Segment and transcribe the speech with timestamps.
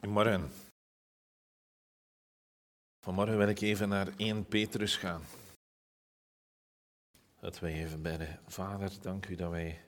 [0.00, 0.50] Goedemorgen.
[3.00, 5.22] Vanmorgen wil ik even naar 1 Petrus gaan.
[7.40, 9.84] Dat wij even bij de Vader, dank u dat wij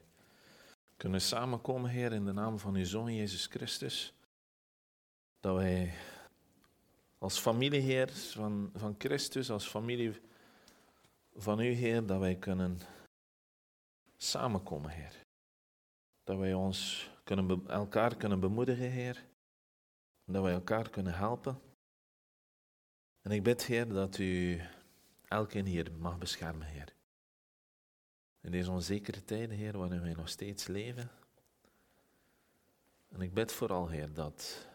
[0.97, 4.13] kunnen samenkomen, Heer, in de naam van uw Zoon Jezus Christus.
[5.39, 5.93] Dat wij
[7.17, 10.21] als familie, Heer, van, van Christus, als familie
[11.35, 12.79] van u, Heer, dat wij kunnen
[14.17, 15.25] samenkomen, Heer.
[16.23, 19.27] Dat wij ons kunnen, elkaar kunnen bemoedigen, Heer.
[20.31, 21.61] Dat wij elkaar kunnen helpen.
[23.21, 24.61] En ik bid, Heer, dat u
[25.27, 26.93] elkeen hier mag beschermen, Heer.
[28.41, 31.11] In deze onzekere tijden, Heer, waarin wij nog steeds leven.
[33.07, 34.67] En ik bid vooral, Heer, dat,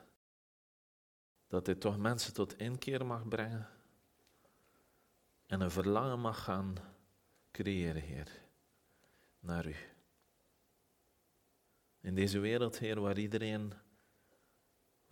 [1.48, 3.68] dat dit toch mensen tot inkeer mag brengen.
[5.46, 6.74] En een verlangen mag gaan
[7.50, 8.28] creëren, Heer,
[9.38, 9.76] naar u.
[12.00, 13.83] In deze wereld, Heer, waar iedereen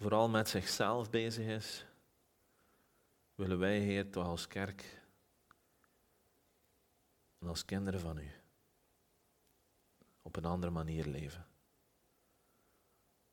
[0.02, 1.85] vooral met zichzelf bezig is,
[3.35, 5.02] willen wij, Heer, toch als kerk
[7.38, 8.30] en als kinderen van U
[10.23, 11.46] op een andere manier leven.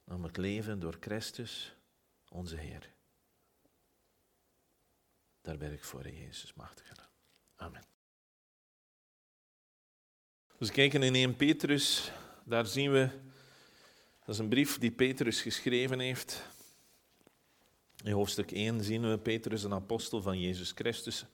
[0.04, 1.76] Namelijk leven door Christus,
[2.30, 2.92] onze Heer.
[5.42, 6.94] Daar ben ik voor, Jezus, machtige.
[7.56, 7.84] Amen.
[10.58, 12.12] Dus kijken in 1 Petrus,
[12.44, 13.10] daar zien we,
[14.20, 16.58] dat is een brief die Petrus geschreven heeft.
[18.04, 21.26] In hoofdstuk 1 zien we Petrus, een apostel van Jezus Christus,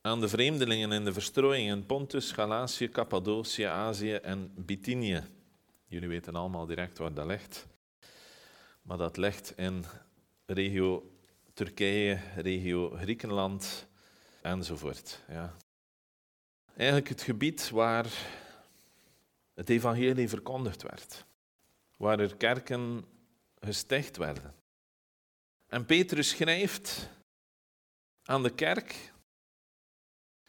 [0.00, 5.22] aan de vreemdelingen in de verstrooiing in Pontus, Galatië, Cappadocië, Azië en Bithynië.
[5.86, 7.66] Jullie weten allemaal direct waar dat ligt.
[8.82, 9.84] Maar dat ligt in
[10.46, 11.10] regio
[11.54, 13.86] Turkije, regio Griekenland
[14.42, 15.20] enzovoort.
[15.28, 15.54] Ja.
[16.76, 18.06] Eigenlijk het gebied waar
[19.54, 21.24] het evangelie verkondigd werd.
[21.96, 23.04] Waar er kerken
[23.60, 24.57] gesticht werden.
[25.68, 27.08] En Petrus schrijft
[28.22, 29.12] aan de kerk.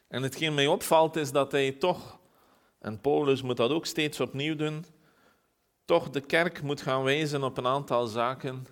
[0.08, 2.20] En hetgeen mij opvalt is dat hij toch,
[2.80, 4.86] en Paulus moet dat ook steeds opnieuw doen,
[5.86, 8.68] toch de kerk moet gaan wijzen op een aantal zaken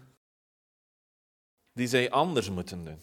[1.74, 3.02] die zij anders moeten doen.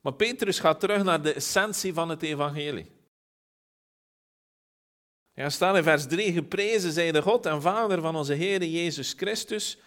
[0.00, 2.90] Maar Petrus gaat terug naar de essentie van het evangelie.
[5.32, 9.12] Ja, staat in vers 3, geprezen zij de God en Vader van onze Heer Jezus
[9.12, 9.78] Christus,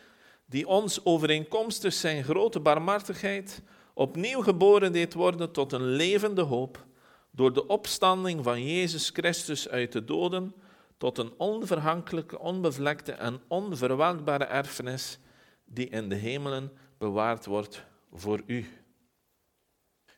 [0.49, 3.61] die ons overeenkomstig zijn grote barmhartigheid
[3.93, 6.85] opnieuw geboren deed worden tot een levende hoop,
[7.31, 10.53] door de opstanding van Jezus Christus uit de doden,
[10.97, 15.19] tot een onvergankelijke, onbevlekte en onverwelkbare erfenis,
[15.65, 18.67] die in de hemelen bewaard wordt voor u.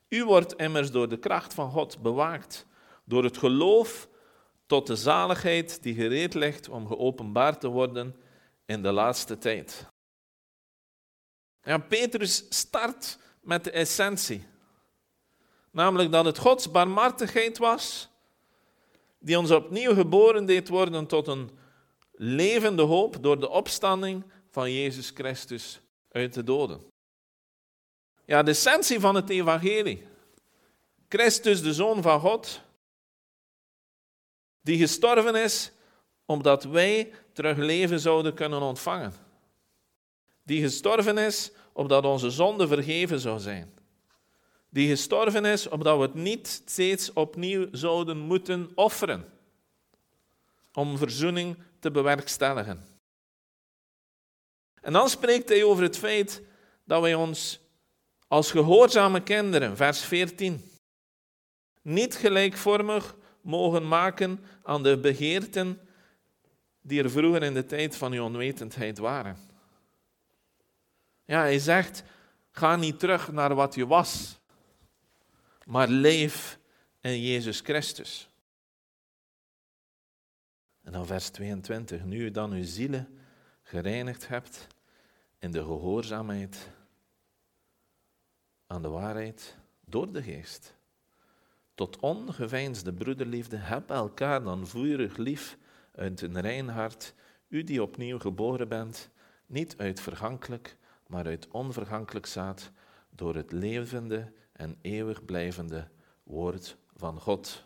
[0.08, 2.66] U wordt immers door de kracht van God bewaakt,
[3.04, 4.08] door het geloof
[4.66, 8.16] tot de zaligheid die gereed ligt om geopenbaard te worden
[8.66, 9.89] in de laatste tijd.
[11.62, 14.46] Ja, Petrus start met de essentie.
[15.70, 18.08] Namelijk dat het Gods barmhartigheid was
[19.18, 21.50] die ons opnieuw geboren deed worden tot een
[22.12, 26.82] levende hoop door de opstanding van Jezus Christus uit de doden.
[28.24, 30.06] Ja, de essentie van het evangelie.
[31.08, 32.60] Christus, de Zoon van God,
[34.60, 35.72] die gestorven is
[36.24, 39.29] omdat wij terug leven zouden kunnen ontvangen
[40.42, 43.72] die gestorven is opdat onze zonde vergeven zou zijn.
[44.68, 49.24] Die gestorven is opdat we het niet steeds opnieuw zouden moeten offeren
[50.72, 52.84] om verzoening te bewerkstelligen.
[54.80, 56.42] En dan spreekt hij over het feit
[56.84, 57.60] dat wij ons
[58.28, 60.70] als gehoorzame kinderen, vers 14,
[61.82, 65.80] niet gelijkvormig mogen maken aan de begeerten
[66.82, 69.49] die er vroeger in de tijd van uw onwetendheid waren.
[71.30, 72.02] Ja, hij zegt,
[72.50, 74.38] ga niet terug naar wat je was,
[75.64, 76.58] maar leef
[77.00, 78.28] in Jezus Christus.
[80.82, 83.18] En dan vers 22, nu u dan uw zielen
[83.62, 84.66] gereinigd hebt
[85.38, 86.70] in de gehoorzaamheid
[88.66, 90.74] aan de waarheid door de geest.
[91.74, 95.56] Tot ongeveinsde broederliefde, heb elkaar dan vurig lief
[95.94, 97.14] uit een rein hart,
[97.48, 99.10] u die opnieuw geboren bent,
[99.46, 100.78] niet uit vergankelijk,
[101.10, 102.70] maar uit onvergankelijk zaad
[103.10, 105.88] door het levende en eeuwig blijvende
[106.22, 107.64] woord van God.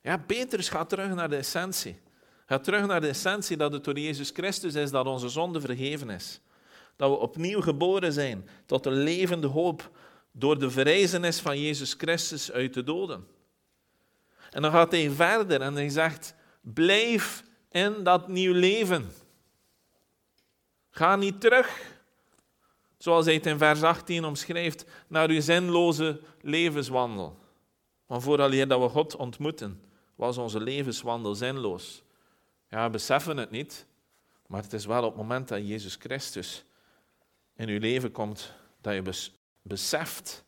[0.00, 2.00] Ja, Petrus gaat terug naar de essentie.
[2.46, 6.10] Gaat terug naar de essentie dat het door Jezus Christus is dat onze zonde vergeven
[6.10, 6.40] is.
[6.96, 9.90] Dat we opnieuw geboren zijn tot een levende hoop
[10.32, 13.26] door de verrijzenis van Jezus Christus uit de doden.
[14.50, 19.10] En dan gaat hij verder en hij zegt, blijf in dat nieuw leven.
[20.98, 21.96] Ga niet terug,
[22.96, 27.38] zoals hij het in vers 18 omschrijft, naar uw zinloze levenswandel.
[28.06, 29.82] Want vooraleer dat we God ontmoeten,
[30.14, 32.02] was onze levenswandel zinloos.
[32.70, 33.86] Ja, we beseffen het niet,
[34.46, 36.64] maar het is wel op het moment dat Jezus Christus
[37.56, 39.30] in uw leven komt, dat je
[39.62, 40.44] beseft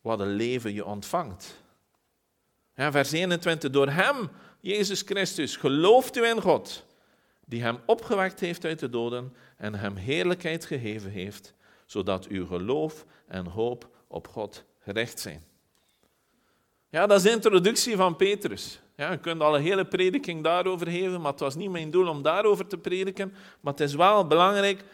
[0.00, 1.62] wat een leven je ontvangt.
[2.74, 3.70] Ja, vers 21.
[3.70, 4.30] Door Hem,
[4.60, 6.88] Jezus Christus, gelooft u in God,
[7.50, 11.54] die Hem opgewekt heeft uit de doden en Hem heerlijkheid gegeven heeft,
[11.86, 15.42] zodat uw geloof en hoop op God gericht zijn.
[16.88, 18.80] Ja, dat is de introductie van Petrus.
[18.96, 22.08] Ja, je kunt al een hele prediking daarover geven, maar het was niet mijn doel
[22.08, 23.34] om daarover te prediken.
[23.60, 24.84] Maar het is wel belangrijk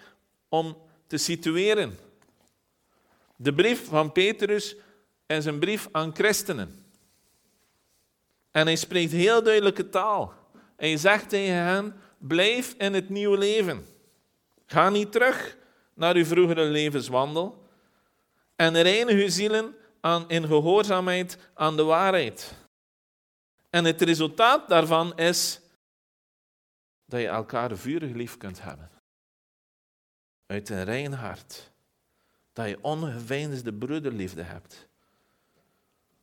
[0.49, 0.77] om
[1.07, 1.99] te situeren.
[3.37, 4.77] De brief van Petrus
[5.27, 6.85] is een brief aan christenen.
[8.51, 10.33] En hij spreekt heel duidelijke taal.
[10.77, 13.87] Hij zegt tegen hen: blijf in het nieuwe leven.
[14.67, 15.57] Ga niet terug
[15.95, 17.69] naar uw vroegere levenswandel.
[18.57, 22.55] En reinig uw zielen aan, in gehoorzaamheid aan de waarheid.
[23.71, 25.61] En het resultaat daarvan is
[27.05, 28.91] dat je elkaar vurig lief kunt hebben.
[30.47, 31.71] Uit een rein hart.
[32.53, 34.89] Dat je ongeveinsde broederliefde hebt.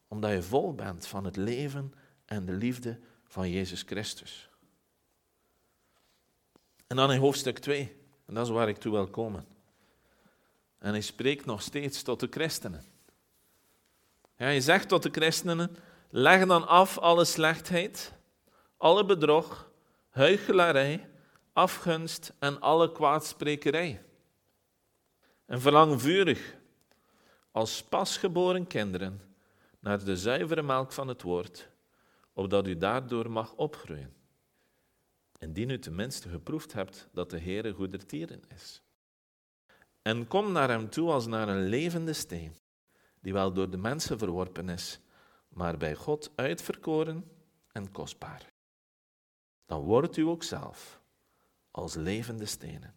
[0.07, 1.93] Omdat je vol bent van het leven
[2.25, 4.49] en de liefde van Jezus Christus.
[6.87, 9.45] En dan in hoofdstuk 2, en dat is waar ik toe wil komen.
[10.79, 12.83] En hij spreekt nog steeds tot de christenen.
[14.37, 15.75] Ja, hij zegt tot de christenen,
[16.09, 18.13] leg dan af alle slechtheid,
[18.77, 19.71] alle bedrog,
[20.09, 21.09] huichelarij,
[21.53, 24.01] afgunst en alle kwaadsprekerij.
[25.45, 26.55] En verlang vurig,
[27.51, 29.21] als pasgeboren kinderen,
[29.79, 31.69] naar de zuivere melk van het woord,
[32.33, 34.13] opdat u daardoor mag opgroeien.
[35.43, 38.81] Indien u tenminste geproefd hebt dat de Heere goedertieren is.
[40.01, 42.55] En kom naar hem toe als naar een levende steen,
[43.21, 44.99] die wel door de mensen verworpen is,
[45.49, 47.31] maar bij God uitverkoren
[47.71, 48.51] en kostbaar.
[49.65, 51.01] Dan wordt u ook zelf
[51.71, 52.95] als levende stenen,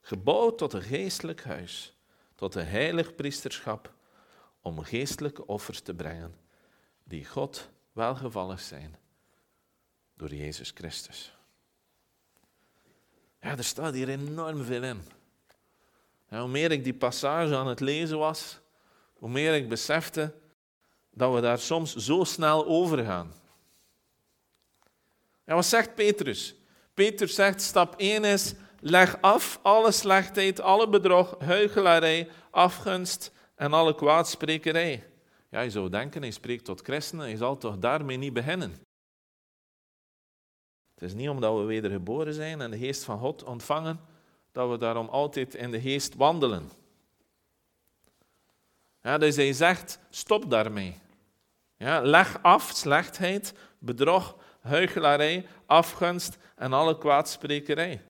[0.00, 1.98] gebouwd tot een geestelijk huis,
[2.34, 3.94] tot een heilig priesterschap,
[4.60, 6.34] om geestelijke offers te brengen,
[7.04, 8.96] die God welgevallig zijn
[10.14, 11.36] door Jezus Christus.
[13.44, 15.02] Ja, er staat hier enorm veel in.
[16.28, 18.58] hoe meer ik die passage aan het lezen was,
[19.12, 20.34] hoe meer ik besefte
[21.10, 23.32] dat we daar soms zo snel over gaan.
[25.44, 26.54] Wat zegt Petrus?
[26.94, 33.94] Petrus zegt, stap 1 is, leg af alle slechtheid, alle bedrog, huichelarij, afgunst en alle
[33.94, 35.04] kwaadsprekerij.
[35.50, 38.83] Ja, je zou denken, hij spreekt tot christenen, hij zal toch daarmee niet beginnen.
[40.94, 44.00] Het is niet omdat we wedergeboren zijn en de geest van God ontvangen,
[44.52, 46.70] dat we daarom altijd in de geest wandelen.
[49.02, 50.98] Ja, dus hij zegt, stop daarmee.
[51.76, 58.02] Ja, leg af slechtheid, bedrog, huichelarij, afgunst en alle kwaadsprekerij.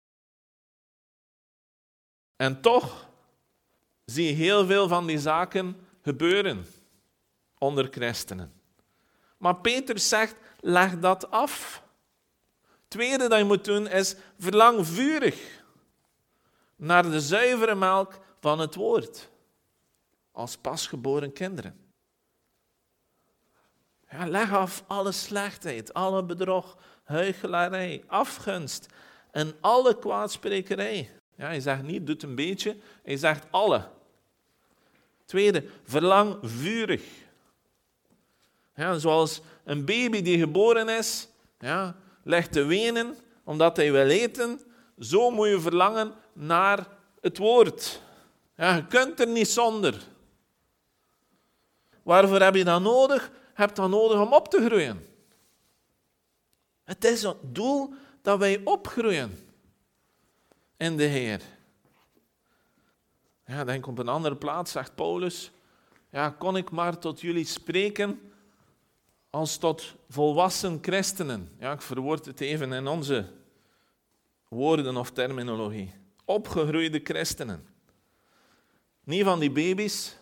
[2.37, 3.08] En toch
[4.04, 6.66] zie je heel veel van die zaken gebeuren
[7.58, 8.52] onder christenen.
[9.38, 11.83] Maar Peter zegt, leg dat af.
[12.88, 15.62] Tweede dat je moet doen is, verlang vurig
[16.76, 19.30] naar de zuivere melk van het woord.
[20.32, 21.85] Als pasgeboren kinderen.
[24.11, 28.87] Ja, leg af alle slechtheid, alle bedrog, huichelarij, afgunst
[29.30, 31.11] en alle kwaadsprekerij.
[31.37, 33.88] Ja, hij zegt niet, doet een beetje, hij zegt alle.
[35.25, 37.02] Tweede, verlang vurig.
[38.75, 41.28] Ja, zoals een baby die geboren is,
[41.59, 44.61] ja, legt te wenen omdat hij wil eten,
[44.99, 46.87] zo moet je verlangen naar
[47.21, 48.00] het woord.
[48.57, 50.02] Ja, je kunt er niet zonder.
[52.02, 53.23] Waarvoor heb je dat nodig?
[53.25, 55.07] Je hebt dat nodig om op te groeien.
[56.85, 59.49] Het is het doel dat wij opgroeien
[60.76, 61.40] in de Heer.
[63.47, 65.50] Ja, denk op een andere plaats, zegt Paulus,
[66.11, 68.33] ja, kon ik maar tot jullie spreken
[69.35, 71.49] als tot volwassen christenen.
[71.59, 73.26] Ja, ik verwoord het even in onze
[74.49, 75.95] woorden of terminologie.
[76.25, 77.67] Opgegroeide christenen.
[79.05, 80.17] Niet van die baby's.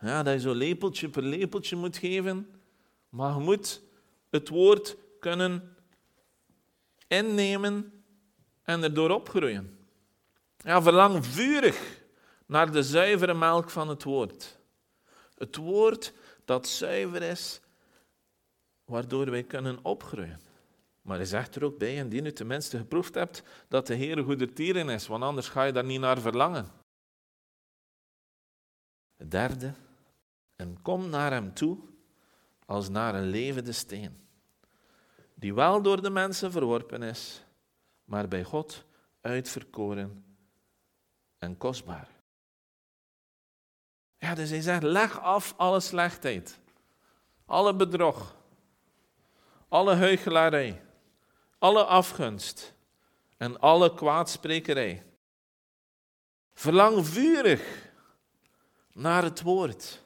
[0.00, 2.60] Ja, dat je zo lepeltje per lepeltje moet geven.
[3.08, 3.82] Maar je moet
[4.30, 5.76] het woord kunnen
[7.06, 8.02] innemen
[8.62, 9.78] en erdoor opgroeien.
[10.56, 12.02] Ja, verlang vurig
[12.46, 14.58] naar de zuivere melk van het woord.
[15.34, 16.12] Het woord
[16.44, 17.60] dat zuiver is,
[18.84, 20.40] waardoor wij kunnen opgroeien.
[21.02, 24.88] Maar hij zegt er ook bij, indien u tenminste geproefd hebt dat de Heer goedertieren
[24.88, 26.72] is, want anders ga je daar niet naar verlangen.
[29.16, 29.72] Het derde,
[30.56, 31.78] en kom naar hem toe
[32.66, 34.26] als naar een levende steen,
[35.34, 37.44] die wel door de mensen verworpen is,
[38.04, 38.84] maar bij God
[39.20, 40.24] uitverkoren
[41.38, 42.13] en kostbaar.
[44.24, 46.58] Ja, dus hij zegt, leg af alle slechtheid,
[47.46, 48.36] alle bedrog,
[49.68, 50.82] alle huichelarij,
[51.58, 52.74] alle afgunst
[53.36, 55.04] en alle kwaadsprekerij.
[56.54, 57.90] Verlang vurig
[58.92, 60.04] naar het woord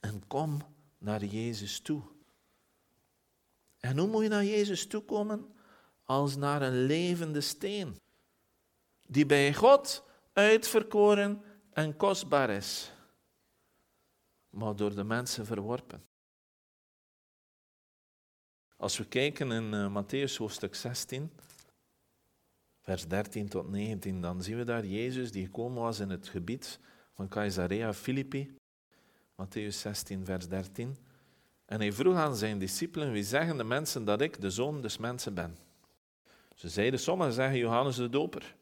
[0.00, 0.62] en kom
[0.98, 2.02] naar Jezus toe.
[3.80, 5.54] En hoe moet je naar Jezus toe komen?
[6.04, 7.98] Als naar een levende steen,
[9.06, 12.92] die bij God uitverkoren en kostbaar is,
[14.50, 16.04] maar door de mensen verworpen.
[18.76, 21.30] Als we kijken in uh, Matthäus hoofdstuk 16,
[22.80, 26.78] vers 13 tot 19, dan zien we daar Jezus die gekomen was in het gebied
[27.12, 28.56] van Caesarea Philippi.
[29.42, 30.96] Matthäus 16, vers 13.
[31.64, 34.98] En hij vroeg aan zijn discipelen, wie zeggen de mensen dat ik de zoon des
[34.98, 35.56] mensen ben?
[36.54, 38.54] Ze zeiden, sommigen zeggen Johannes de Doper.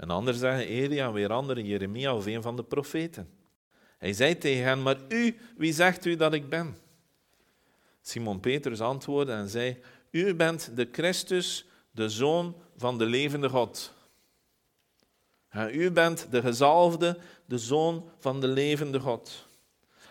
[0.00, 3.28] En anderen zeggen Elia en weer anderen Jeremia of een van de profeten.
[3.98, 6.76] Hij zei tegen hen, maar u, wie zegt u dat ik ben?
[8.02, 9.80] Simon Petrus antwoordde en zei,
[10.10, 13.92] u bent de Christus, de Zoon van de levende God.
[15.50, 19.46] Ja, u bent de gezalfde, de Zoon van de levende God.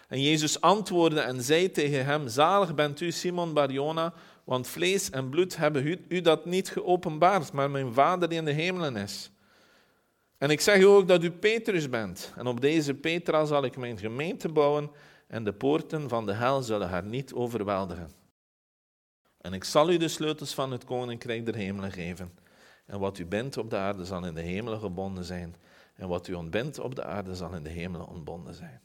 [0.08, 5.30] En Jezus antwoordde en zei tegen hem, zalig bent u Simon Barjona, want vlees en
[5.30, 9.32] bloed hebben u dat niet geopenbaard, maar mijn Vader die in de hemelen is.
[10.40, 12.34] En ik zeg u ook dat u Petrus bent.
[12.36, 14.92] En op deze Petra zal ik mijn gemeente bouwen
[15.28, 18.12] en de poorten van de hel zullen haar niet overweldigen.
[19.38, 22.38] En ik zal u de sleutels van het koninkrijk der hemelen geven.
[22.86, 25.56] En wat u bindt op de aarde zal in de hemelen gebonden zijn.
[25.96, 28.82] En wat u ontbindt op de aarde zal in de hemelen ontbonden zijn.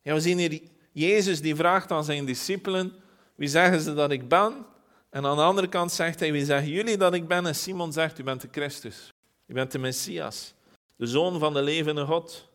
[0.00, 0.60] Ja, we zien hier
[0.92, 2.92] Jezus die vraagt aan zijn discipelen,
[3.34, 4.66] wie zeggen ze dat ik ben?
[5.10, 7.46] En aan de andere kant zegt hij, wie zeggen jullie dat ik ben?
[7.46, 9.13] En Simon zegt, u bent de Christus.
[9.46, 10.54] U bent de Messias,
[10.96, 12.48] de Zoon van de levende God.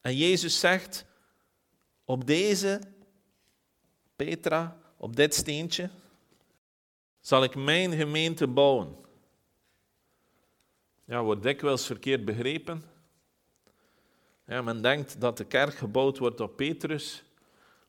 [0.00, 1.04] En Jezus zegt,
[2.04, 2.80] op deze
[4.16, 5.90] Petra, op dit steentje,
[7.20, 8.96] zal ik mijn gemeente bouwen.
[11.04, 12.82] Ja, wordt dikwijls verkeerd begrepen.
[14.46, 17.24] Ja, men denkt dat de kerk gebouwd wordt op Petrus,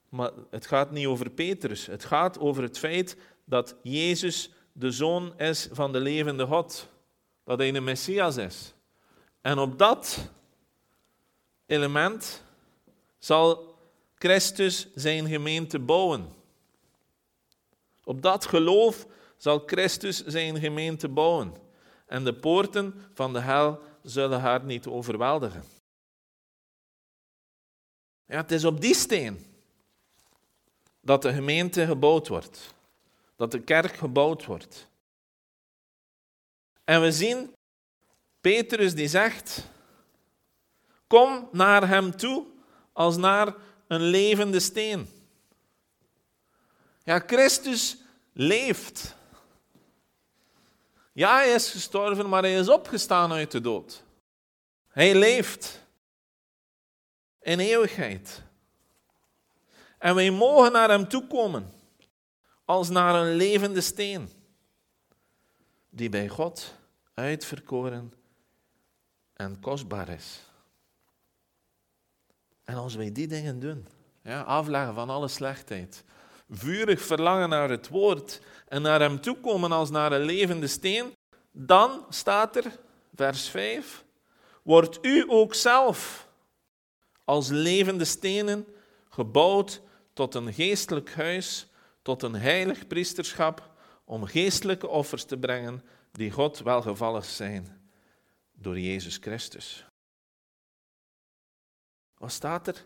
[0.10, 1.86] maar het gaat niet over Petrus.
[1.86, 6.90] Het gaat over het feit dat Jezus de zoon is van de levende God.
[7.48, 8.74] Dat hij de Messias is.
[9.42, 10.30] En op dat
[11.66, 12.44] element
[13.20, 13.76] zal
[14.16, 16.34] Christus zijn gemeente bouwen.
[18.04, 19.06] Op dat geloof
[19.38, 21.54] zal Christus zijn gemeente bouwen.
[22.06, 25.64] En de poorten van de hel zullen haar niet overweldigen.
[28.26, 29.46] Ja, het is op die steen
[31.02, 32.74] dat de gemeente gebouwd wordt.
[33.36, 34.88] Dat de kerk gebouwd wordt.
[36.88, 37.54] En we zien
[38.42, 39.64] Petrus die zegt,
[41.08, 42.46] kom naar hem toe
[42.94, 43.56] als naar
[43.88, 45.10] een levende steen.
[47.04, 47.98] Ja, Christus
[48.34, 49.16] leeft.
[51.14, 54.04] Ja, hij is gestorven, maar hij is opgestaan uit de dood.
[54.88, 55.82] Hij leeft
[57.42, 58.42] in eeuwigheid.
[59.98, 61.74] En wij mogen naar hem toe komen
[62.66, 64.37] als naar een levende steen,
[65.98, 66.74] die bij God
[67.14, 68.14] uitverkoren
[69.34, 70.42] en kostbaar is.
[72.64, 73.88] En als wij die dingen doen,
[74.24, 76.04] ja, afleggen van alle slechtheid,
[76.50, 81.14] vurig verlangen naar het woord en naar hem toekomen als naar een levende steen,
[81.52, 82.80] dan staat er,
[83.16, 84.04] vers 5,
[84.64, 86.28] wordt u ook zelf
[87.24, 88.68] als levende stenen
[89.10, 89.82] gebouwd
[90.14, 91.68] tot een geestelijk huis,
[92.02, 93.76] tot een heilig priesterschap,
[94.08, 97.90] om geestelijke offers te brengen die God welgevallig zijn
[98.52, 99.86] door Jezus Christus.
[102.18, 102.86] Wat staat er?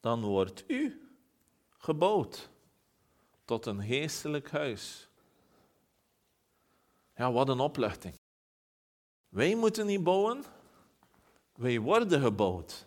[0.00, 1.08] Dan wordt u
[1.68, 2.48] gebouwd
[3.44, 5.08] tot een geestelijk huis.
[7.14, 8.14] Ja, wat een opluchting.
[9.28, 10.44] Wij moeten niet bouwen,
[11.54, 12.86] wij worden gebouwd.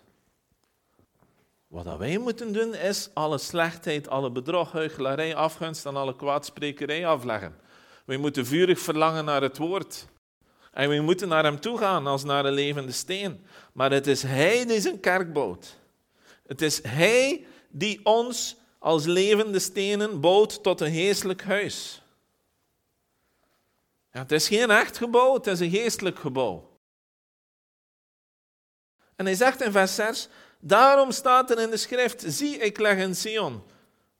[1.70, 7.56] Wat wij moeten doen is alle slechtheid, alle bedrog, huichelarij, afgunst en alle kwaadsprekerij afleggen.
[8.06, 10.08] Wij moeten vurig verlangen naar het woord.
[10.72, 13.46] En we moeten naar hem toe gaan als naar een levende steen.
[13.74, 15.78] Maar het is hij die zijn kerk bouwt.
[16.48, 22.02] Het is hij die ons als levende stenen bouwt tot een geestelijk huis.
[24.12, 26.70] Ja, het is geen echt gebouw, het is een geestelijk gebouw.
[29.16, 32.98] En hij zegt in vers 6, daarom staat er in de schrift, zie ik leg
[32.98, 33.64] in Sion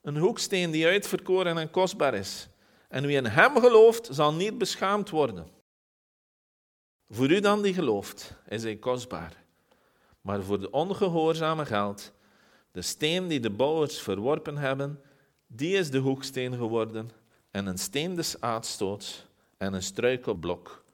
[0.02, 2.48] een hoeksteen die uitverkoren en kostbaar is.
[2.88, 5.48] En wie in hem gelooft, zal niet beschaamd worden.
[7.08, 9.32] Voor u dan die gelooft, is hij kostbaar.
[10.20, 12.12] Maar voor de ongehoorzame geldt,
[12.72, 15.02] de steen die de bouwers verworpen hebben,
[15.46, 17.10] die is de hoeksteen geworden
[17.50, 20.84] en een steen des aardstoots en een struikelblok.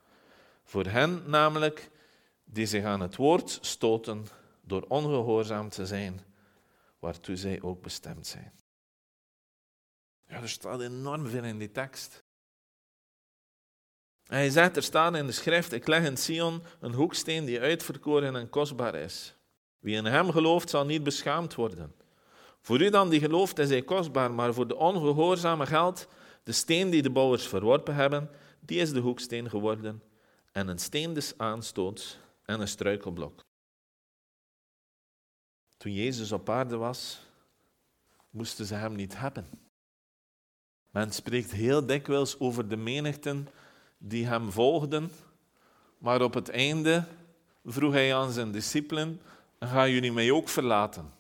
[0.65, 1.91] Voor hen namelijk
[2.45, 4.27] die zich aan het woord stoten
[4.67, 6.21] door ongehoorzaam te zijn,
[6.99, 8.53] waartoe zij ook bestemd zijn.
[10.29, 12.25] Ja, er staat enorm veel in die tekst.
[14.23, 18.37] hij zegt, er staat in de schrift, ik leg in Sion een hoeksteen die uitverkoren
[18.37, 19.35] en kostbaar is.
[19.79, 21.95] Wie in hem gelooft, zal niet beschaamd worden.
[22.61, 26.09] Voor u dan die gelooft, is hij kostbaar, maar voor de ongehoorzame geldt,
[26.43, 28.31] de steen die de bouwers verworpen hebben,
[28.61, 30.03] die is de hoeksteen geworden,
[30.53, 33.46] en een steen des aanstoots en een struikelblok.
[35.87, 37.21] Toen Jezus op aarde was,
[38.31, 39.47] moesten ze hem niet hebben.
[40.91, 43.49] Men spreekt heel dikwijls over de menigten
[43.99, 45.11] die hem volgden,
[45.99, 47.05] maar op het einde
[47.65, 49.21] vroeg hij aan zijn discipelen:
[49.61, 51.13] Gaan jullie mij ook verlaten?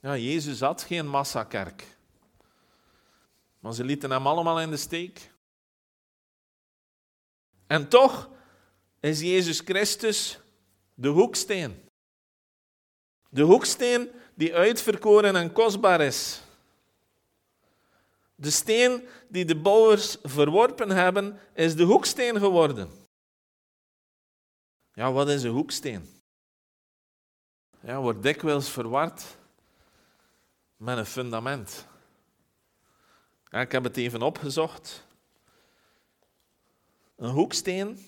[0.00, 1.96] Ja, Jezus had geen massakerk.
[3.58, 5.32] Maar ze lieten hem allemaal in de steek.
[7.66, 8.30] En toch
[9.00, 10.40] is Jezus Christus
[10.94, 11.86] de hoeksteen.
[13.28, 16.42] De hoeksteen die uitverkoren en kostbaar is.
[18.34, 22.90] De steen die de bouwers verworpen hebben, is de hoeksteen geworden.
[24.92, 26.22] Ja, wat is een hoeksteen?
[27.80, 29.24] Ja, wordt dikwijls verward
[30.76, 31.86] met een fundament.
[33.50, 35.06] Ik heb het even opgezocht.
[37.16, 38.06] Een hoeksteen,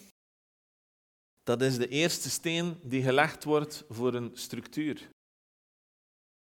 [1.50, 5.08] dat is de eerste steen die gelegd wordt voor een structuur.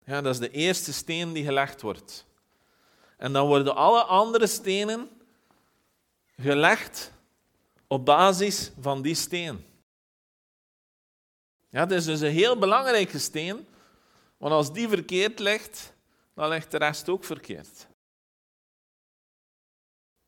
[0.04, 2.26] Ja, dat is de eerste steen die gelegd wordt.
[3.16, 5.10] En dan worden alle andere stenen
[6.36, 7.12] gelegd
[7.86, 9.64] op basis van die steen.
[11.68, 13.66] Ja, dat is dus een heel belangrijke steen,
[14.36, 15.92] want als die verkeerd ligt,
[16.34, 17.86] dan ligt de rest ook verkeerd.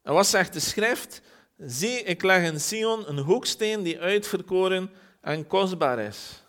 [0.03, 1.21] En wat zegt de schrift?
[1.59, 4.91] Zie, ik leg in Sion een hoeksteen die uitverkoren
[5.21, 6.43] en kostbaar is.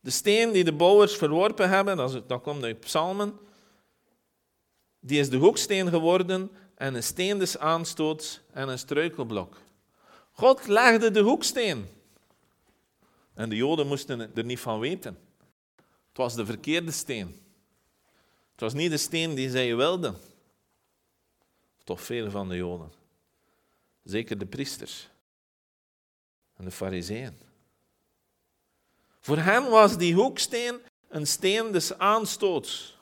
[0.00, 3.38] De steen die de bouwers verworpen hebben, dat komt uit Psalmen,
[5.00, 9.56] die is de hoeksteen geworden en een steen des aanstoots en een struikelblok.
[10.32, 11.88] God legde de hoeksteen.
[13.34, 15.18] En de Joden moesten er niet van weten.
[16.08, 17.40] Het was de verkeerde steen.
[18.50, 20.16] Het was niet de steen die zij wilden.
[21.88, 22.92] Toch veel van de Joden.
[24.02, 25.08] Zeker de priesters
[26.56, 27.38] en de fariseeën.
[29.20, 32.98] Voor hen was die hoeksteen een steen des aanstoots.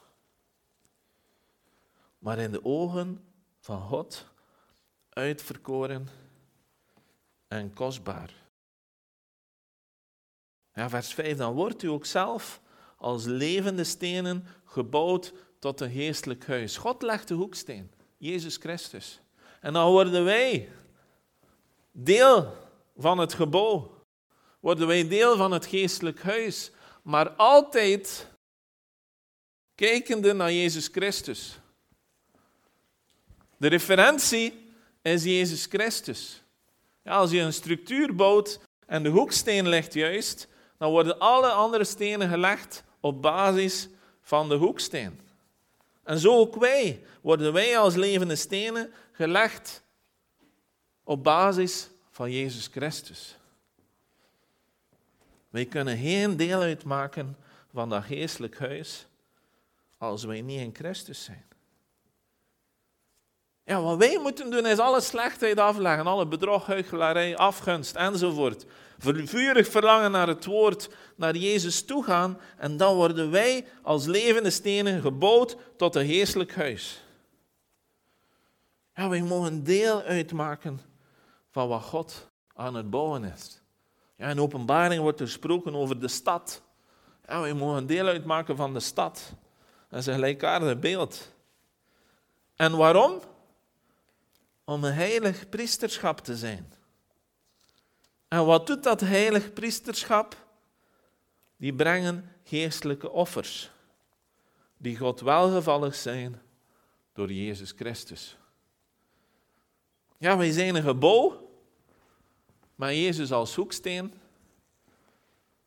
[2.18, 3.24] Maar in de ogen
[3.60, 4.26] van God
[5.08, 6.08] uitverkoren
[7.48, 8.30] en kostbaar.
[10.74, 12.60] Ja, vers 5, dan wordt u ook zelf
[12.96, 16.76] als levende stenen gebouwd tot een geestelijk huis.
[16.76, 19.20] God legt de hoeksteen, Jezus Christus.
[19.60, 20.68] En dan worden wij
[21.92, 22.56] deel
[22.96, 24.04] van het gebouw.
[24.60, 26.70] Worden wij deel van het geestelijk huis.
[27.02, 28.28] Maar altijd
[29.74, 31.58] kijkende naar Jezus Christus.
[33.56, 36.42] De referentie is Jezus Christus.
[37.04, 40.48] Als je een structuur bouwt en de hoeksteen ligt juist,
[40.78, 43.88] dan worden alle andere stenen gelegd op basis
[44.20, 45.20] van de hoeksteen.
[46.06, 49.82] En zo ook wij, worden wij als levende stenen gelegd
[51.04, 53.36] op basis van Jezus Christus.
[55.48, 57.36] Wij kunnen geen deel uitmaken
[57.72, 59.06] van dat geestelijk huis
[59.98, 61.44] als wij niet in Christus zijn.
[63.66, 68.66] Ja, wat wij moeten doen is alle slechtheid afleggen, alle bedrog, huichelarij, afgunst enzovoort.
[68.98, 75.00] Vurig verlangen naar het woord, naar Jezus toegaan en dan worden wij als levende stenen
[75.00, 77.02] gebouwd tot een geestelijk huis.
[78.94, 80.80] Ja, wij mogen deel uitmaken
[81.50, 83.60] van wat God aan het bouwen is.
[84.16, 86.62] Ja, in openbaring wordt er gesproken over de stad.
[87.28, 89.32] Ja, wij mogen deel uitmaken van de stad.
[89.88, 91.32] Dat is een gelijkaardig beeld.
[92.56, 93.20] En waarom?
[94.66, 96.72] Om een heilig priesterschap te zijn.
[98.28, 100.36] En wat doet dat heilig priesterschap?
[101.56, 103.70] Die brengen geestelijke offers.
[104.78, 106.40] die God welgevallig zijn
[107.12, 108.36] door Jezus Christus.
[110.18, 111.50] Ja, wij zijn een gebouw,
[112.74, 114.14] maar Jezus als hoeksteen.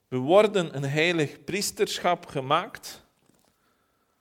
[0.07, 3.03] We worden een heilig priesterschap gemaakt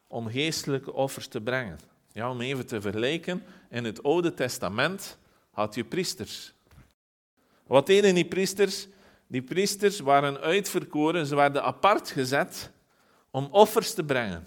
[0.07, 1.79] om geestelijke offers te brengen.
[2.12, 5.18] Ja, om even te vergelijken, in het Oude Testament
[5.50, 6.52] had je priesters.
[7.66, 8.87] Wat deden die priesters?
[9.26, 12.70] Die priesters waren uitverkoren, ze werden apart gezet
[13.31, 14.46] om offers te brengen.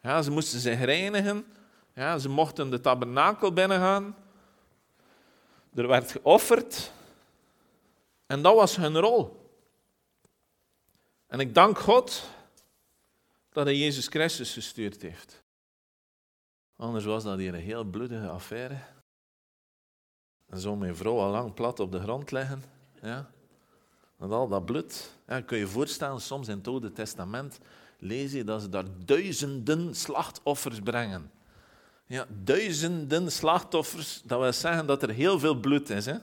[0.00, 1.46] Ja, ze moesten zich reinigen,
[1.94, 4.16] ja, ze mochten de tabernakel binnengaan.
[5.74, 6.92] Er werd geofferd
[8.26, 9.50] en dat was hun rol.
[11.26, 12.30] En ik dank God
[13.52, 15.42] dat hij Jezus Christus gestuurd heeft.
[16.76, 18.78] Anders was dat hier een heel bloedige affaire.
[20.46, 22.62] En zo mijn vrouw al lang plat op de grond leggen.
[23.02, 23.30] Ja.
[24.16, 25.10] Met al dat bloed.
[25.26, 27.58] Ja, kun je je voorstellen, soms in het Oude Testament
[27.98, 31.30] lees je dat ze daar duizenden slachtoffers brengen.
[32.06, 36.06] Ja, duizenden slachtoffers, dat wil zeggen dat er heel veel bloed is.
[36.06, 36.16] Hè?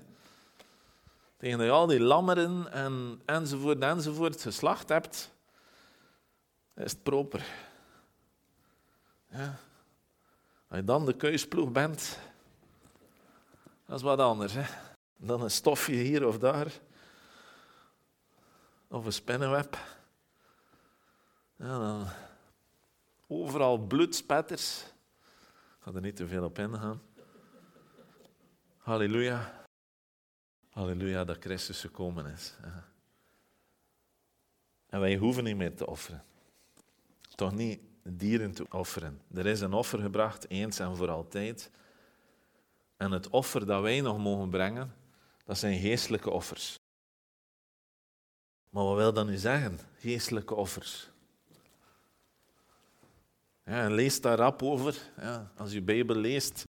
[1.37, 5.31] Tegen dat je al die lammeren en, enzovoort enzovoort geslacht hebt,
[6.75, 7.45] is het proper.
[9.29, 9.59] Ja.
[10.73, 12.19] Als je dan de keusploeg bent,
[13.85, 14.55] dat is wat anders.
[15.17, 16.67] Dan een stofje hier of daar.
[18.87, 19.77] Of een spinnenweb.
[21.55, 22.07] Ja, dan
[23.27, 24.81] overal bloedspetters.
[24.81, 27.01] Ik ga er niet te veel op ingaan.
[28.77, 29.65] Halleluja.
[30.69, 32.55] Halleluja dat Christus gekomen is.
[34.89, 36.23] En wij hoeven niet meer te offeren.
[37.35, 39.21] Toch niet dieren te offeren.
[39.33, 41.71] Er is een offer gebracht, eens en voor altijd.
[42.97, 44.93] En het offer dat wij nog mogen brengen,
[45.45, 46.79] dat zijn geestelijke offers.
[48.69, 51.11] Maar wat wil dat nu zeggen, geestelijke offers?
[53.65, 54.97] Ja, en lees daar over.
[55.17, 56.63] Ja, als je Bijbel leest,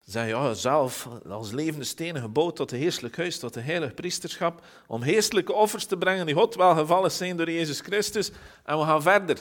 [0.00, 4.66] zeg je zelf als levende stenen gebouwd tot het heerlijk huis, tot het heilig priesterschap,
[4.86, 8.30] om heerlijke offers te brengen die God welgevallen zijn door Jezus Christus.
[8.64, 9.38] En we gaan verder.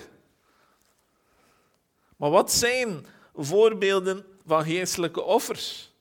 [2.18, 5.92] Maar wat zijn voorbeelden van geestelijke offers?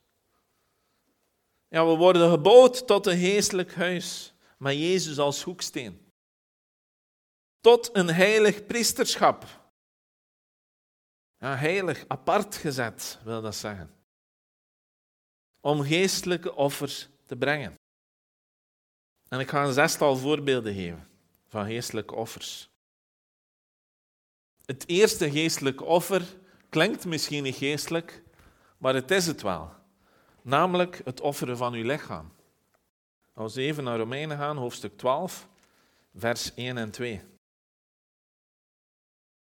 [1.68, 6.12] Ja, we worden gebouwd tot een geestelijk huis, met Jezus als hoeksteen.
[7.60, 9.44] Tot een heilig priesterschap.
[11.38, 13.94] Ja, heilig, apart gezet, wil dat zeggen.
[15.60, 17.74] Om geestelijke offers te brengen.
[19.28, 21.08] En ik ga een zestal voorbeelden geven
[21.46, 22.68] van geestelijke offers.
[24.66, 26.22] Het eerste geestelijke offer
[26.68, 28.22] klinkt misschien niet geestelijk,
[28.78, 29.70] maar het is het wel.
[30.42, 32.32] Namelijk het offeren van uw lichaam.
[33.34, 35.48] Als we even naar Romeinen gaan, hoofdstuk 12,
[36.14, 37.20] vers 1 en 2.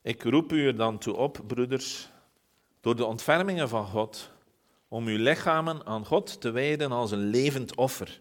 [0.02, 2.10] Ik roep u er dan toe op, broeders,
[2.80, 4.30] door de ontfermingen van God,
[4.88, 8.20] om uw lichamen aan God te wijden als een levend offer.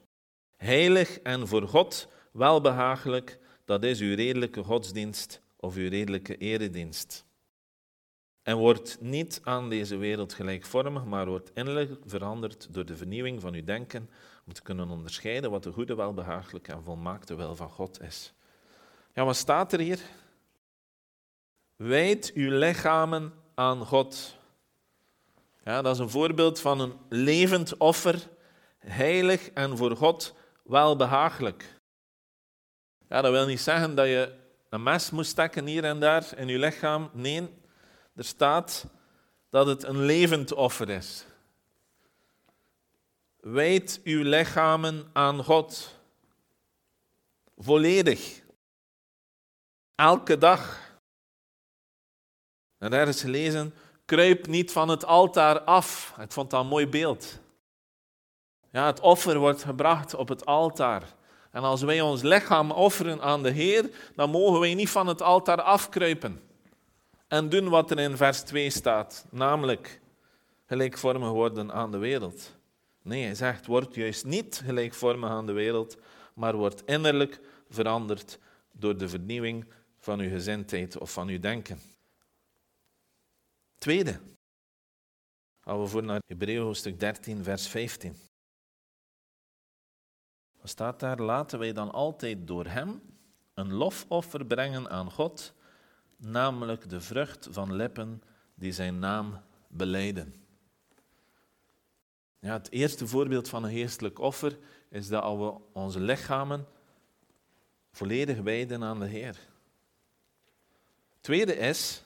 [0.58, 7.26] Heilig en voor God welbehagelijk, dat is uw redelijke godsdienst of uw redelijke eredienst.
[8.42, 13.54] En wordt niet aan deze wereld gelijkvormig, maar wordt innerlijk veranderd door de vernieuwing van
[13.54, 14.10] uw denken,
[14.46, 18.34] om te kunnen onderscheiden wat de goede, welbehagelijke en volmaakte wil van God is.
[19.14, 20.00] Ja, wat staat er hier?
[21.76, 24.38] Wijd uw lichamen aan God.
[25.64, 28.28] Ja, dat is een voorbeeld van een levend offer,
[28.80, 31.80] heilig en voor God welbehagelijk.
[33.10, 34.42] Ja, dat wil niet zeggen dat je
[34.74, 37.10] een mes moet stekken hier en daar in je lichaam.
[37.12, 37.50] Nee,
[38.16, 38.86] er staat
[39.50, 41.26] dat het een levend offer is.
[43.40, 45.96] Wijd uw lichamen aan God.
[47.58, 48.42] Volledig.
[49.96, 50.92] Elke dag.
[52.78, 53.74] En daar is gelezen,
[54.06, 56.16] kruip niet van het altaar af.
[56.20, 57.40] Ik vond dat een mooi beeld.
[58.72, 61.04] Ja, het offer wordt gebracht op het altaar.
[61.54, 65.22] En als wij ons lichaam offeren aan de Heer, dan mogen wij niet van het
[65.22, 66.42] altaar afkruipen.
[67.28, 70.02] En doen wat er in vers 2 staat, namelijk
[70.66, 72.56] gelijkvormig worden aan de wereld.
[73.02, 75.98] Nee, hij zegt, word juist niet gelijkvormig aan de wereld,
[76.34, 77.40] maar word innerlijk
[77.70, 78.40] veranderd
[78.72, 79.66] door de vernieuwing
[80.00, 81.80] van uw gezindheid of van uw denken.
[83.78, 84.20] Tweede,
[85.60, 88.16] gaan we voor naar Hebreeën hoofdstuk 13, vers 15.
[90.64, 91.20] Wat staat daar?
[91.20, 93.02] Laten wij dan altijd door Hem
[93.54, 95.54] een lofoffer brengen aan God,
[96.18, 98.24] namelijk de vrucht van lippen
[98.56, 100.46] die Zijn naam beleiden.
[102.40, 104.58] Ja, het eerste voorbeeld van een geestelijk offer
[104.90, 106.68] is dat we onze lichamen
[107.92, 109.38] volledig wijden aan de Heer.
[111.20, 112.04] Tweede is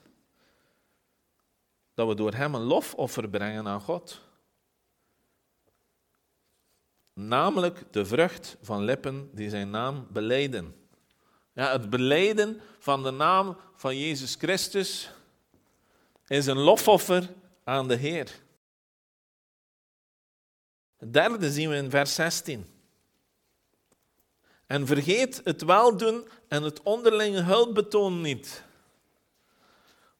[1.93, 4.26] dat we door hem een lofoffer brengen aan God.
[7.19, 10.75] Namelijk de vrucht van lippen die zijn naam beleiden.
[11.53, 15.09] Ja, het beleiden van de naam van Jezus Christus
[16.27, 17.29] is een lofoffer
[17.63, 18.39] aan de Heer.
[20.97, 22.65] Het derde zien we in vers 16.
[24.65, 28.63] En vergeet het weldoen en het onderlinge hulpbetoon niet.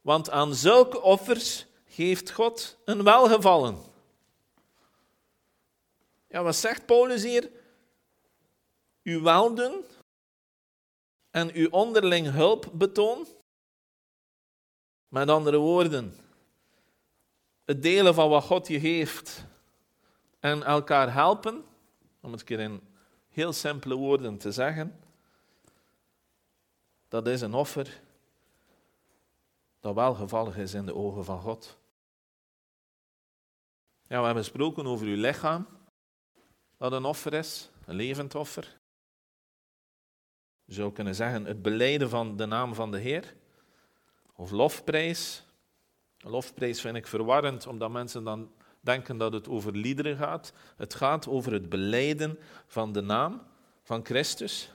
[0.01, 3.86] Want aan zulke offers geeft God een welgevallen.
[6.27, 7.51] Ja, wat zegt Paulus hier?
[9.03, 9.83] Uw weldoen
[11.31, 13.27] en uw onderling hulpbetoon.
[15.07, 16.15] Met andere woorden,
[17.65, 19.45] het delen van wat God je geeft
[20.39, 21.65] en elkaar helpen,
[22.21, 22.81] om het keer in
[23.29, 24.99] heel simpele woorden te zeggen,
[27.07, 28.01] dat is een offer
[29.79, 31.77] dat welgevallig is in de ogen van God.
[34.03, 35.67] Ja, we hebben gesproken over uw lichaam,
[36.77, 38.77] dat een offer is, een levend offer.
[40.63, 43.33] Je zou kunnen zeggen het beleiden van de naam van de Heer,
[44.35, 45.43] of lofprijs.
[46.17, 50.53] Lofprijs vind ik verwarrend, omdat mensen dan denken dat het over liederen gaat.
[50.75, 53.41] Het gaat over het beleiden van de naam
[53.83, 54.71] van Christus.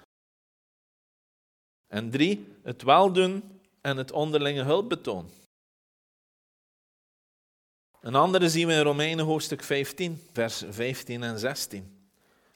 [1.86, 5.30] En drie, het weldoen en het onderlinge hulpbetoon.
[8.02, 11.96] Een andere zien we in Romeinen hoofdstuk 15, vers 15 en 16.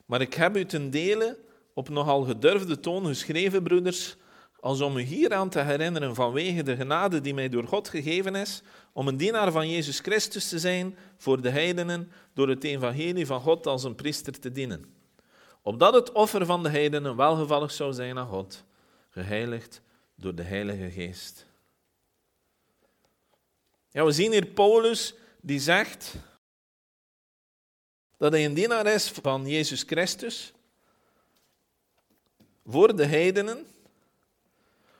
[0.06, 1.38] Maar ik heb u ten dele
[1.74, 4.16] op nogal gedurfde toon geschreven, broeders,
[4.60, 8.62] als om u hieraan te herinneren vanwege de genade die mij door God gegeven is,
[8.92, 13.40] om een dienaar van Jezus Christus te zijn voor de heidenen, door het evangelie van
[13.40, 14.84] God als een priester te dienen.
[15.62, 18.64] Opdat het offer van de heidenen welgevallig zou zijn aan God,
[19.10, 19.82] geheiligd
[20.14, 21.46] door de Heilige Geest.
[23.90, 25.14] Ja, we zien hier Paulus
[25.46, 26.14] die zegt
[28.16, 30.52] dat hij een dienaar is van Jezus Christus
[32.64, 33.66] voor de heidenen,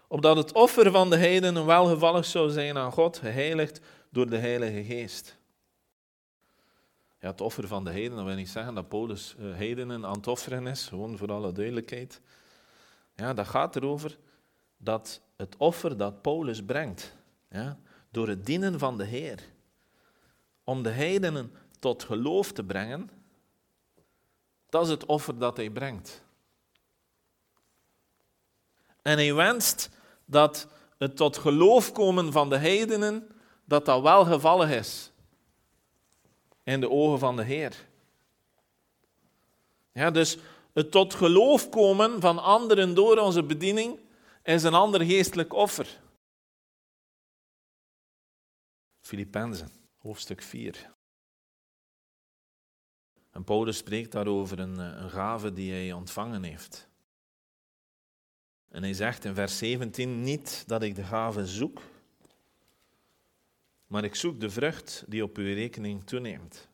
[0.06, 3.80] opdat het offer van de heidenen welgevallig zou zijn aan God, geheiligd
[4.10, 5.36] door de Heilige Geest.
[7.20, 10.26] Ja, het offer van de heidenen, wil niet zeggen dat Paulus uh, heidenen aan het
[10.26, 12.20] offeren is, gewoon voor alle duidelijkheid.
[13.14, 14.18] Ja, dat gaat erover
[14.76, 17.16] dat het offer dat Paulus brengt,
[17.50, 17.78] ja,
[18.10, 19.54] door het dienen van de Heer,
[20.66, 23.10] om de heidenen tot geloof te brengen,
[24.68, 26.22] dat is het offer dat hij brengt.
[29.02, 29.90] En hij wenst
[30.24, 33.28] dat het tot geloof komen van de heidenen,
[33.64, 35.10] dat dat wel gevallen is
[36.62, 37.86] in de ogen van de Heer.
[39.92, 40.38] Ja, dus
[40.72, 43.98] het tot geloof komen van anderen door onze bediening
[44.42, 46.00] is een ander geestelijk offer.
[49.00, 49.70] Filippenzen,
[50.06, 50.94] hoofdstuk 4.
[53.30, 56.88] En Paulus spreekt daarover een, eh, een gave die hij ontvangen heeft.
[58.68, 61.82] En hij zegt in vers 17: Niet dat ik de gave zoek,
[63.86, 66.68] maar ik zoek de vrucht die op uw rekening toeneemt.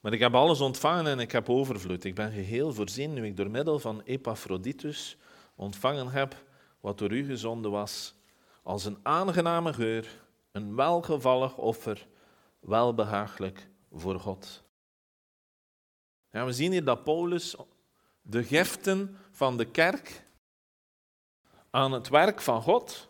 [0.00, 2.04] Maar ik heb alles ontvangen en ik heb overvloed.
[2.04, 5.16] Ik ben geheel voorzien nu ik door middel van Epaphroditus
[5.54, 6.44] ontvangen heb
[6.80, 8.14] wat door u gezonden was,
[8.62, 10.27] als een aangename geur,
[10.58, 12.06] een welgevallig offer,
[12.60, 14.64] welbehaaglijk voor God.
[16.30, 17.56] Ja, we zien hier dat Paulus
[18.22, 20.24] de giften van de kerk
[21.70, 23.08] aan het werk van God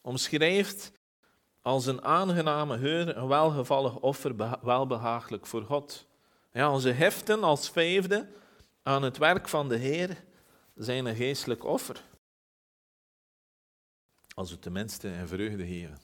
[0.00, 0.92] omschrijft
[1.62, 6.06] als een aangename geur, een welgevallig offer, welbehaaglijk voor God.
[6.52, 8.28] Ja, onze heften als vijfde
[8.82, 10.24] aan het werk van de Heer
[10.74, 12.04] zijn een geestelijk offer.
[14.34, 15.98] Als we tenminste in vreugde geven.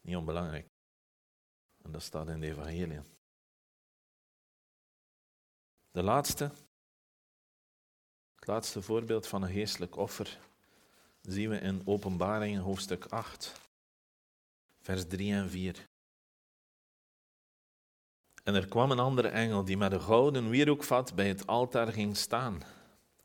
[0.00, 0.66] Niet onbelangrijk.
[1.82, 3.00] En dat staat in de evangelie.
[5.90, 6.50] De laatste,
[8.34, 10.38] het laatste voorbeeld van een geestelijk offer
[11.20, 13.60] zien we in Openbaring hoofdstuk 8,
[14.80, 15.88] vers 3 en 4.
[18.44, 22.16] En er kwam een andere engel die met een gouden wierookvat bij het altaar ging
[22.16, 22.62] staan.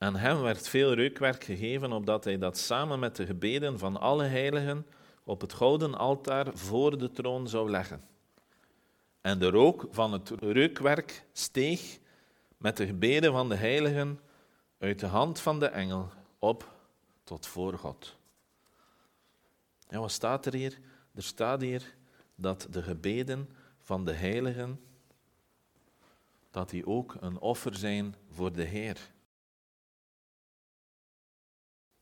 [0.02, 4.24] En hem werd veel reukwerk gegeven, opdat hij dat samen met de gebeden van alle
[4.24, 4.86] heiligen
[5.24, 8.04] op het gouden altaar voor de troon zou leggen.
[9.22, 12.00] En de rook van het reukwerk steeg
[12.58, 14.20] met de gebeden van de heiligen
[14.78, 16.10] uit de hand van de engel
[16.40, 16.72] op
[17.24, 18.18] tot voor God.
[19.88, 20.80] En wat staat er hier?
[21.16, 21.96] Er staat hier
[22.36, 24.80] dat de gebeden van de heiligen
[26.52, 29.11] dat die ook een offer zijn voor de Heer.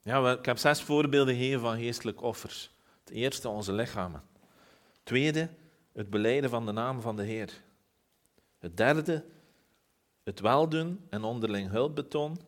[0.09, 2.71] Ja, ik heb zes voorbeelden gegeven van geestelijke offers.
[2.99, 4.23] Het eerste, onze lichamen.
[4.33, 5.49] Het tweede,
[5.91, 7.61] het beleiden van de naam van de Heer.
[8.59, 9.25] Het derde,
[10.23, 12.39] het weldoen en onderling hulpbetoon.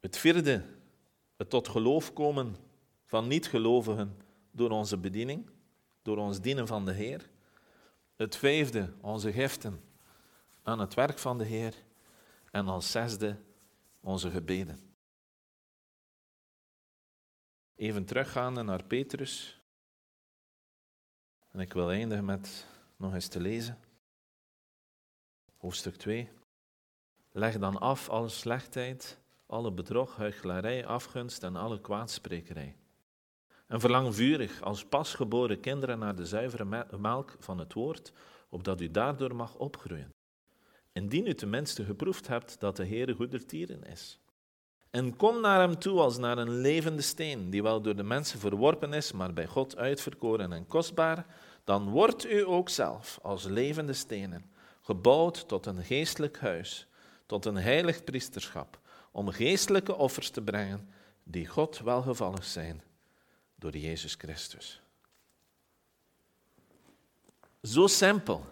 [0.00, 0.64] Het vierde,
[1.36, 2.56] het tot geloof komen
[3.04, 4.16] van niet-gelovigen
[4.50, 5.50] door onze bediening,
[6.02, 7.28] door ons dienen van de Heer.
[8.16, 9.80] Het vijfde, onze giften
[10.62, 11.74] aan het werk van de Heer.
[12.50, 13.36] En als zesde,
[14.00, 14.89] onze gebeden.
[17.80, 19.60] Even teruggaande naar Petrus.
[21.50, 22.66] En ik wil eindigen met
[22.96, 23.78] nog eens te lezen.
[25.56, 26.28] Hoofdstuk 2.
[27.32, 32.76] Leg dan af alle slechtheid, alle bedrog, huichelarij, afgunst en alle kwaadsprekerij.
[33.66, 38.12] En verlang vurig als pasgeboren kinderen naar de zuivere melk van het woord,
[38.48, 40.14] opdat u daardoor mag opgroeien.
[40.92, 44.19] Indien u tenminste geproefd hebt dat de Heere goedertieren is.
[44.90, 48.38] En kom naar hem toe als naar een levende steen, die wel door de mensen
[48.38, 51.26] verworpen is, maar bij God uitverkoren en kostbaar,
[51.64, 54.50] dan wordt u ook zelf als levende stenen,
[54.80, 56.86] gebouwd tot een geestelijk huis,
[57.26, 60.88] tot een heilig priesterschap, om geestelijke offers te brengen
[61.22, 62.82] die God welgevallig zijn
[63.54, 64.82] door Jezus Christus.
[67.62, 68.44] Zo simpel.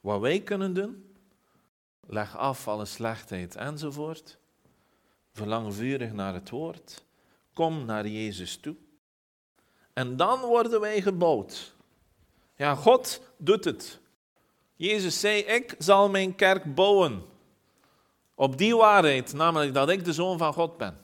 [0.00, 1.05] Wat wij kunnen doen,
[2.06, 4.38] leg af alle slechtheid enzovoort.
[5.32, 7.04] Verlang vurig naar het woord.
[7.52, 8.76] Kom naar Jezus toe.
[9.92, 11.74] En dan worden wij gebouwd.
[12.56, 14.00] Ja, God doet het.
[14.74, 17.24] Jezus zei: Ik zal mijn kerk bouwen.
[18.34, 20.98] Op die waarheid, namelijk dat ik de zoon van God ben.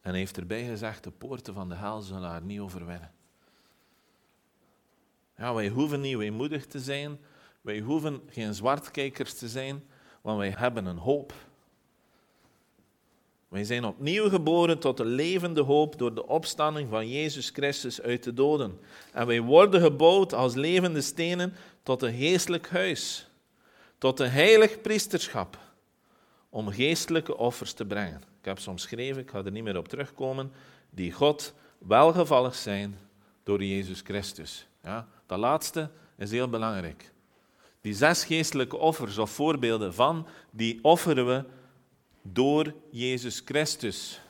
[0.00, 3.12] En heeft erbij gezegd: De poorten van de hel zullen haar niet overwinnen.
[5.36, 7.18] Ja, wij hoeven niet weemoedig te zijn.
[7.64, 9.84] Wij hoeven geen zwartkijkers te zijn,
[10.20, 11.32] want wij hebben een hoop.
[13.48, 18.22] Wij zijn opnieuw geboren tot de levende hoop door de opstanding van Jezus Christus uit
[18.22, 18.80] de doden.
[19.12, 23.28] En wij worden gebouwd als levende stenen tot een geestelijk huis,
[23.98, 25.58] tot een heilig priesterschap,
[26.48, 28.22] om geestelijke offers te brengen.
[28.38, 30.52] Ik heb ze omschreven, ik ga er niet meer op terugkomen,
[30.90, 32.98] die God welgevallig zijn
[33.42, 34.66] door Jezus Christus.
[34.82, 37.12] Ja, dat laatste is heel belangrijk.
[37.84, 41.44] Die zes geestelijke offers of voorbeelden van, die offeren we
[42.22, 44.20] door Jezus Christus.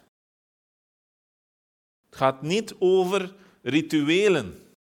[2.06, 4.74] Het gaat niet over rituelen,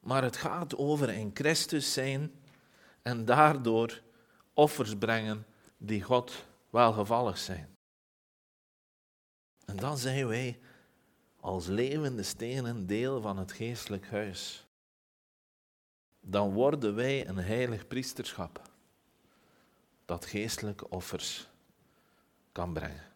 [0.00, 2.32] maar het gaat over in Christus zijn
[3.02, 4.02] en daardoor
[4.54, 5.46] offers brengen
[5.76, 7.74] die God welgevallig zijn.
[9.64, 10.58] En dan zijn wij
[11.40, 14.65] als levende stenen deel van het geestelijk huis.
[16.28, 18.60] Dan worden wij een heilig priesterschap
[20.04, 21.48] dat geestelijke offers
[22.52, 23.12] kan brengen.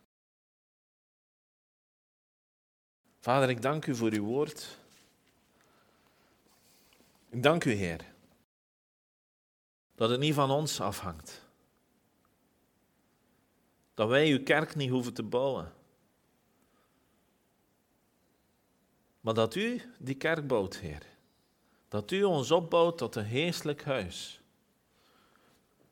[3.20, 4.78] Vader, ik dank u voor uw woord.
[7.28, 8.04] Ik dank u, Heer,
[9.94, 11.44] dat het niet van ons afhangt.
[13.94, 15.72] Dat wij uw kerk niet hoeven te bouwen.
[19.20, 21.09] Maar dat u die kerk bouwt, Heer.
[21.90, 24.40] Dat u ons opbouwt tot een geestelijk huis.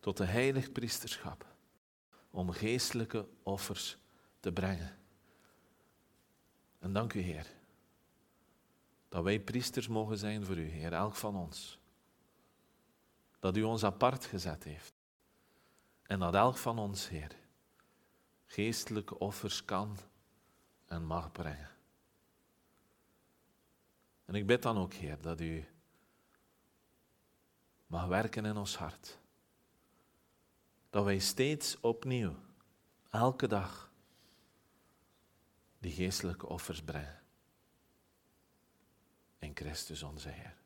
[0.00, 1.46] Tot een heilig priesterschap.
[2.30, 3.98] Om geestelijke offers
[4.40, 4.98] te brengen.
[6.78, 7.46] En dank u, Heer.
[9.08, 11.78] Dat wij priesters mogen zijn voor u, Heer, elk van ons.
[13.38, 14.94] Dat u ons apart gezet heeft.
[16.02, 17.36] En dat elk van ons, Heer,
[18.46, 19.96] geestelijke offers kan
[20.86, 21.70] en mag brengen.
[24.24, 25.66] En ik bid dan ook, Heer, dat u
[27.88, 29.18] mag werken in ons hart.
[30.90, 32.34] Dat wij steeds opnieuw,
[33.10, 33.90] elke dag,
[35.78, 37.22] die geestelijke offers brengen.
[39.38, 40.57] In Christus onze Heer.